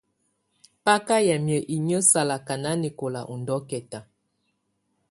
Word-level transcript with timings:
Baka 0.85 1.15
yamɛ̀á 1.27 1.65
inƴǝ́ 1.75 2.01
salaka 2.11 2.53
nanɛkɔla 2.63 3.21
ù 3.31 3.35
ndɔ̀kɛta. 3.41 3.99